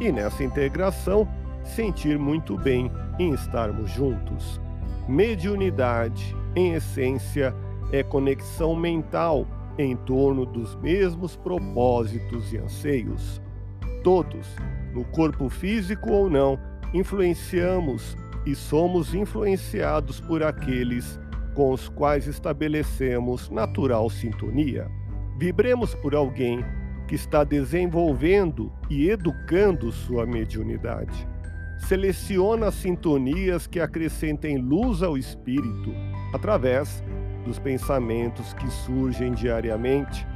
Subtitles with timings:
[0.00, 1.28] e nessa integração
[1.64, 4.60] sentir muito bem em estarmos juntos.
[5.08, 7.54] Mediunidade, em essência,
[7.92, 9.46] é conexão mental
[9.78, 13.40] em torno dos mesmos propósitos e anseios.
[14.02, 14.46] Todos,
[14.92, 16.58] no corpo físico ou não,
[16.92, 21.18] influenciamos e somos influenciados por aqueles
[21.54, 24.88] com os quais estabelecemos natural sintonia.
[25.38, 26.64] Vibremos por alguém
[27.08, 31.26] que está desenvolvendo e educando sua mediunidade.
[31.78, 35.90] Seleciona as sintonias que acrescentem luz ao espírito
[36.34, 37.02] através
[37.46, 40.26] dos pensamentos que surgem diariamente.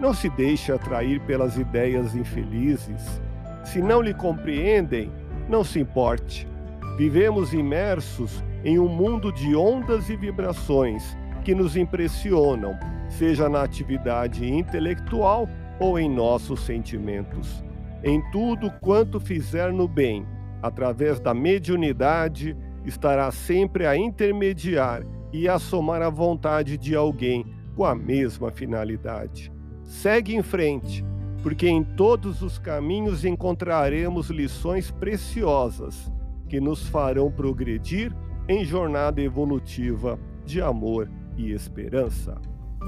[0.00, 3.20] Não se deixe atrair pelas ideias infelizes.
[3.62, 5.12] Se não lhe compreendem,
[5.50, 6.48] não se importe.
[6.96, 14.48] Vivemos imersos em um mundo de ondas e vibrações que nos impressionam, seja na atividade
[14.48, 15.48] intelectual
[15.82, 17.64] ou em nossos sentimentos.
[18.04, 20.24] Em tudo quanto fizer no bem,
[20.62, 27.44] através da mediunidade, estará sempre a intermediar e a somar a vontade de alguém
[27.74, 29.52] com a mesma finalidade.
[29.82, 31.04] Segue em frente,
[31.42, 36.12] porque em todos os caminhos encontraremos lições preciosas
[36.48, 38.14] que nos farão progredir
[38.48, 42.40] em jornada evolutiva de amor e esperança.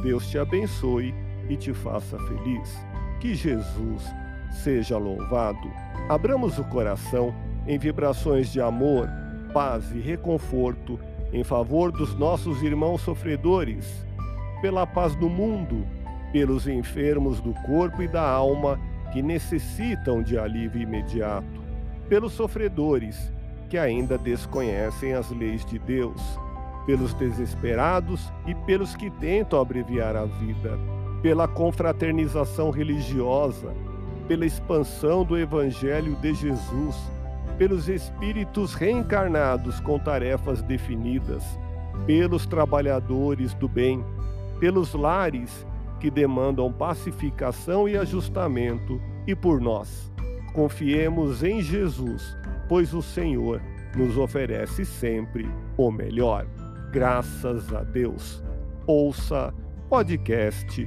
[0.03, 1.13] Deus te abençoe
[1.49, 2.87] e te faça feliz.
[3.21, 4.03] Que Jesus
[4.51, 5.71] seja louvado.
[6.09, 7.35] Abramos o coração
[7.67, 9.09] em vibrações de amor,
[9.53, 10.99] paz e reconforto
[11.33, 14.07] em favor dos nossos irmãos sofredores,
[14.61, 15.87] pela paz do mundo,
[16.33, 18.79] pelos enfermos do corpo e da alma
[19.13, 21.63] que necessitam de alívio imediato,
[22.09, 23.33] pelos sofredores
[23.69, 26.21] que ainda desconhecem as leis de Deus,
[26.87, 30.79] pelos desesperados e pelos que tentam abreviar a vida
[31.25, 33.73] pela confraternização religiosa,
[34.29, 36.95] pela expansão do Evangelho de Jesus,
[37.57, 41.43] pelos espíritos reencarnados com tarefas definidas,
[42.05, 44.05] pelos trabalhadores do bem,
[44.61, 45.67] pelos lares
[45.99, 50.13] que demandam pacificação e ajustamento, e por nós.
[50.53, 52.37] Confiemos em Jesus,
[52.69, 53.63] pois o Senhor
[53.97, 55.49] nos oferece sempre
[55.79, 56.47] o melhor.
[56.93, 58.45] Graças a Deus.
[58.87, 59.55] Ouça
[59.89, 60.87] podcast